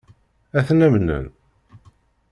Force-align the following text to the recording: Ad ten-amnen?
Ad 0.57 0.63
ten-amnen? 0.67 1.25